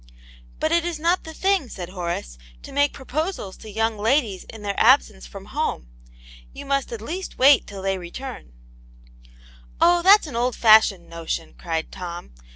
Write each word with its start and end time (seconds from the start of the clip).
"But 0.59 0.71
it 0.71 0.83
is 0.83 0.97
not 0.99 1.25
the 1.25 1.31
thing," 1.35 1.69
said 1.69 1.89
Horace," 1.89 2.39
to 2.63 2.71
make 2.71 2.91
proposals 2.91 3.55
to 3.57 3.69
young 3.69 3.99
ladies 3.99 4.45
in 4.45 4.63
their 4.63 4.73
absence 4.79 5.27
from 5.27 5.45
home. 5.53 5.89
Vou 6.55 6.65
must 6.65 6.91
at 6.91 7.01
least 7.03 7.37
wait 7.37 7.67
till 7.67 7.83
tivey 7.83 8.09
rtXwxtv" 8.09 8.23
Aunt 8.23 8.47
yane^s 8.47 8.49
Hero. 8.49 9.29
8i 9.29 9.29
'* 9.33 9.81
Oh, 9.81 10.01
that's 10.01 10.25
an 10.25 10.35
old 10.35 10.55
fashioned 10.55 11.07
notion," 11.07 11.53
cried 11.55 11.91
Tom. 11.91 12.31